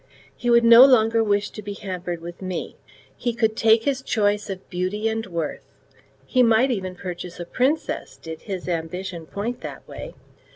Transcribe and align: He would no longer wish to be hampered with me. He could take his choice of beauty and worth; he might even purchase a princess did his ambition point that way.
He 0.35 0.49
would 0.49 0.63
no 0.63 0.83
longer 0.83 1.23
wish 1.23 1.51
to 1.51 1.61
be 1.61 1.73
hampered 1.73 2.21
with 2.21 2.41
me. 2.41 2.75
He 3.15 3.35
could 3.35 3.55
take 3.55 3.83
his 3.83 4.01
choice 4.01 4.49
of 4.49 4.67
beauty 4.67 5.07
and 5.07 5.23
worth; 5.27 5.61
he 6.25 6.41
might 6.41 6.71
even 6.71 6.95
purchase 6.95 7.39
a 7.39 7.45
princess 7.45 8.17
did 8.17 8.41
his 8.41 8.67
ambition 8.67 9.27
point 9.27 9.61
that 9.61 9.87
way. 9.87 10.15